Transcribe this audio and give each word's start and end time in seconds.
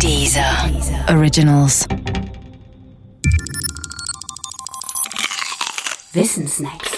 Dieser 0.00 0.70
Originals. 1.08 1.86
Wissensnacks. 6.12 6.90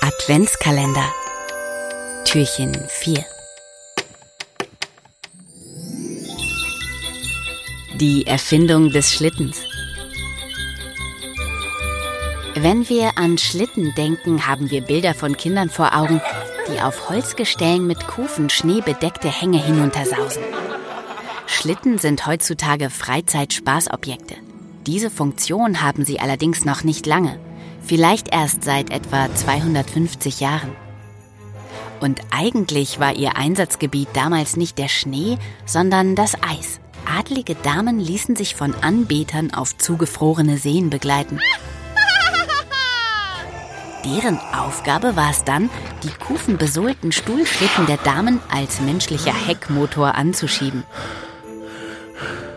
Adventskalender. 0.00 1.12
Türchen 2.24 2.74
4. 2.88 3.24
Die 8.00 8.26
Erfindung 8.26 8.90
des 8.90 9.12
Schlittens. 9.12 9.63
Wenn 12.56 12.88
wir 12.88 13.18
an 13.18 13.36
Schlitten 13.36 13.92
denken, 13.96 14.46
haben 14.46 14.70
wir 14.70 14.80
Bilder 14.80 15.14
von 15.14 15.36
Kindern 15.36 15.70
vor 15.70 15.96
Augen, 15.96 16.20
die 16.68 16.80
auf 16.80 17.08
Holzgestellen 17.08 17.84
mit 17.84 18.06
Kufen 18.06 18.48
schneebedeckte 18.48 19.28
Hänge 19.28 19.60
hinuntersausen. 19.60 20.42
Schlitten 21.46 21.98
sind 21.98 22.26
heutzutage 22.26 22.90
Freizeitspaßobjekte. 22.90 24.36
Diese 24.86 25.10
Funktion 25.10 25.82
haben 25.82 26.04
sie 26.04 26.20
allerdings 26.20 26.64
noch 26.64 26.84
nicht 26.84 27.06
lange, 27.06 27.40
vielleicht 27.82 28.32
erst 28.32 28.62
seit 28.62 28.90
etwa 28.90 29.34
250 29.34 30.38
Jahren. 30.38 30.72
Und 32.00 32.20
eigentlich 32.30 33.00
war 33.00 33.16
ihr 33.16 33.36
Einsatzgebiet 33.36 34.08
damals 34.12 34.56
nicht 34.56 34.78
der 34.78 34.88
Schnee, 34.88 35.38
sondern 35.66 36.14
das 36.14 36.34
Eis. 36.42 36.78
Adlige 37.04 37.56
Damen 37.56 37.98
ließen 37.98 38.36
sich 38.36 38.54
von 38.54 38.74
Anbetern 38.80 39.52
auf 39.52 39.76
zugefrorene 39.76 40.56
Seen 40.56 40.88
begleiten. 40.88 41.40
Deren 44.04 44.38
Aufgabe 44.52 45.16
war 45.16 45.30
es 45.30 45.44
dann, 45.44 45.70
die 46.02 46.10
kufenbesohlten 46.24 47.10
Stuhlschlitten 47.10 47.86
der 47.86 47.96
Damen 47.96 48.38
als 48.50 48.80
menschlicher 48.80 49.32
Heckmotor 49.32 50.14
anzuschieben. 50.14 50.84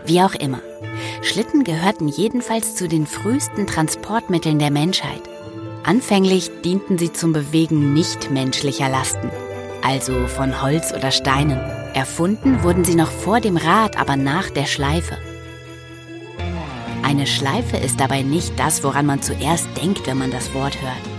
Wie 0.04 0.20
auch 0.20 0.34
immer. 0.34 0.60
Schlitten 1.22 1.64
gehörten 1.64 2.08
jedenfalls 2.08 2.74
zu 2.74 2.86
den 2.86 3.06
frühesten 3.06 3.66
Transportmitteln 3.66 4.58
der 4.58 4.70
Menschheit. 4.70 5.22
Anfänglich 5.84 6.50
dienten 6.62 6.98
sie 6.98 7.12
zum 7.12 7.32
Bewegen 7.32 7.94
nichtmenschlicher 7.94 8.90
Lasten, 8.90 9.30
also 9.82 10.26
von 10.26 10.60
Holz 10.60 10.92
oder 10.92 11.10
Steinen. 11.10 11.58
Erfunden 11.94 12.62
wurden 12.62 12.84
sie 12.84 12.94
noch 12.94 13.10
vor 13.10 13.40
dem 13.40 13.56
Rad, 13.56 13.98
aber 13.98 14.16
nach 14.16 14.50
der 14.50 14.66
Schleife. 14.66 15.16
Eine 17.02 17.26
Schleife 17.26 17.78
ist 17.78 18.00
dabei 18.00 18.22
nicht 18.22 18.58
das, 18.58 18.84
woran 18.84 19.06
man 19.06 19.22
zuerst 19.22 19.66
denkt, 19.80 20.06
wenn 20.06 20.18
man 20.18 20.30
das 20.30 20.52
Wort 20.52 20.80
hört. 20.82 21.17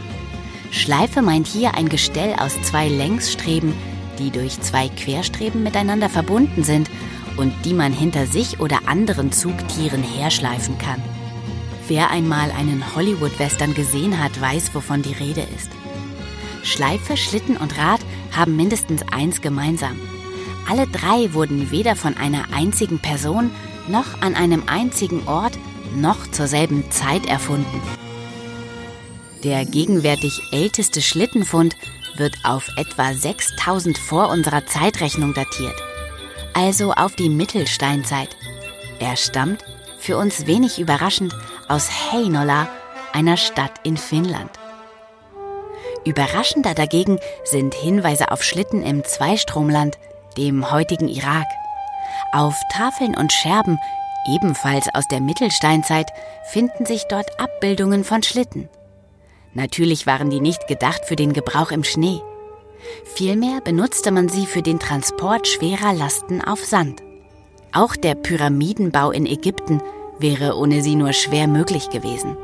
Schleife 0.71 1.21
meint 1.21 1.47
hier 1.47 1.75
ein 1.75 1.89
Gestell 1.89 2.35
aus 2.39 2.61
zwei 2.61 2.87
Längsstreben, 2.87 3.73
die 4.19 4.31
durch 4.31 4.59
zwei 4.61 4.89
Querstreben 4.89 5.63
miteinander 5.63 6.09
verbunden 6.09 6.63
sind 6.63 6.89
und 7.37 7.53
die 7.65 7.73
man 7.73 7.93
hinter 7.93 8.27
sich 8.27 8.59
oder 8.59 8.79
anderen 8.87 9.31
Zugtieren 9.31 10.03
herschleifen 10.03 10.77
kann. 10.77 11.01
Wer 11.87 12.11
einmal 12.11 12.51
einen 12.51 12.95
Hollywood-Western 12.95 13.73
gesehen 13.73 14.21
hat, 14.21 14.39
weiß, 14.39 14.75
wovon 14.75 15.01
die 15.01 15.13
Rede 15.13 15.41
ist. 15.57 15.71
Schleife, 16.63 17.17
Schlitten 17.17 17.57
und 17.57 17.77
Rad 17.79 18.01
haben 18.31 18.55
mindestens 18.55 19.01
eins 19.11 19.41
gemeinsam. 19.41 19.99
Alle 20.69 20.85
drei 20.85 21.33
wurden 21.33 21.71
weder 21.71 21.95
von 21.95 22.15
einer 22.15 22.53
einzigen 22.53 22.99
Person 22.99 23.49
noch 23.87 24.21
an 24.21 24.35
einem 24.35 24.63
einzigen 24.67 25.27
Ort 25.27 25.57
noch 25.95 26.29
zur 26.29 26.47
selben 26.47 26.91
Zeit 26.91 27.25
erfunden. 27.25 27.81
Der 29.43 29.63
gegenwärtig 29.63 30.41
älteste 30.51 31.01
Schlittenfund 31.01 31.73
wird 32.17 32.35
auf 32.43 32.67
etwa 32.75 33.13
6000 33.13 33.97
vor 33.97 34.29
unserer 34.29 34.65
Zeitrechnung 34.65 35.33
datiert, 35.33 35.75
also 36.53 36.91
auf 36.91 37.15
die 37.15 37.29
Mittelsteinzeit. 37.29 38.35
Er 38.99 39.15
stammt, 39.15 39.63
für 39.97 40.17
uns 40.17 40.45
wenig 40.45 40.79
überraschend, 40.79 41.33
aus 41.69 41.89
Heinola, 42.11 42.67
einer 43.13 43.37
Stadt 43.37 43.71
in 43.83 43.95
Finnland. 43.95 44.51
Überraschender 46.05 46.73
dagegen 46.73 47.17
sind 47.45 47.73
Hinweise 47.75 48.31
auf 48.31 48.43
Schlitten 48.43 48.83
im 48.83 49.05
Zweistromland, 49.05 49.97
dem 50.37 50.69
heutigen 50.69 51.07
Irak. 51.07 51.47
Auf 52.33 52.55
Tafeln 52.73 53.15
und 53.15 53.31
Scherben, 53.31 53.79
ebenfalls 54.27 54.87
aus 54.93 55.07
der 55.07 55.21
Mittelsteinzeit, 55.21 56.07
finden 56.51 56.85
sich 56.85 57.03
dort 57.09 57.39
Abbildungen 57.39 58.03
von 58.03 58.21
Schlitten. 58.21 58.69
Natürlich 59.53 60.05
waren 60.05 60.29
die 60.29 60.41
nicht 60.41 60.67
gedacht 60.67 61.05
für 61.05 61.15
den 61.15 61.33
Gebrauch 61.33 61.71
im 61.71 61.83
Schnee. 61.83 62.21
Vielmehr 63.03 63.61
benutzte 63.61 64.11
man 64.11 64.29
sie 64.29 64.45
für 64.45 64.61
den 64.61 64.79
Transport 64.79 65.47
schwerer 65.47 65.93
Lasten 65.93 66.41
auf 66.41 66.63
Sand. 66.63 67.01
Auch 67.73 67.95
der 67.95 68.15
Pyramidenbau 68.15 69.11
in 69.11 69.25
Ägypten 69.25 69.81
wäre 70.19 70.55
ohne 70.55 70.81
sie 70.81 70.95
nur 70.95 71.13
schwer 71.13 71.47
möglich 71.47 71.89
gewesen. 71.89 72.37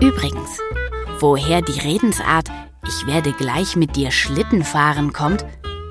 Übrigens, 0.00 0.58
woher 1.20 1.62
die 1.62 1.78
Redensart 1.78 2.48
Ich 2.86 3.06
werde 3.06 3.32
gleich 3.32 3.76
mit 3.76 3.94
dir 3.94 4.10
Schlitten 4.10 4.64
fahren 4.64 5.12
kommt, 5.12 5.46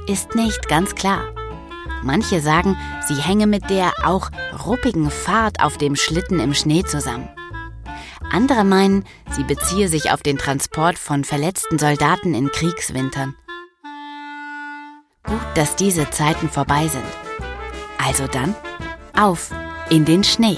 ist 0.08 0.36
nicht 0.36 0.68
ganz 0.68 0.94
klar. 0.96 1.24
Manche 2.04 2.42
sagen, 2.42 2.78
sie 3.08 3.16
hänge 3.16 3.48
mit 3.48 3.70
der 3.70 3.94
auch 4.04 4.30
ruppigen 4.66 5.10
Fahrt 5.10 5.64
auf 5.64 5.78
dem 5.78 5.96
Schlitten 5.96 6.40
im 6.40 6.54
Schnee 6.54 6.84
zusammen. 6.84 7.30
Andere 8.32 8.64
meinen, 8.64 9.04
sie 9.32 9.44
beziehe 9.44 9.88
sich 9.88 10.12
auf 10.12 10.22
den 10.22 10.38
Transport 10.38 10.98
von 10.98 11.24
verletzten 11.24 11.78
Soldaten 11.78 12.34
in 12.34 12.50
Kriegswintern. 12.50 13.36
Gut, 15.24 15.40
dass 15.56 15.76
diese 15.76 16.10
Zeiten 16.10 16.50
vorbei 16.50 16.88
sind. 16.88 17.04
Also 17.98 18.28
dann, 18.28 18.56
auf 19.16 19.52
in 19.90 20.06
den 20.06 20.24
Schnee. 20.24 20.58